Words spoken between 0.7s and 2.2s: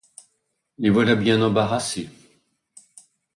Les voilà bien embarrassés.